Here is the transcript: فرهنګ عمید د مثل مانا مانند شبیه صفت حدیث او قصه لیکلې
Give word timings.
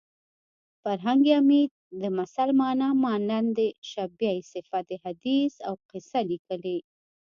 فرهنګ 0.83 1.23
عمید 1.39 1.71
د 2.01 2.03
مثل 2.17 2.47
مانا 2.59 2.89
مانند 3.03 3.57
شبیه 3.91 4.35
صفت 4.53 4.87
حدیث 5.03 5.53
او 5.67 5.73
قصه 5.89 6.19
لیکلې 6.31 6.77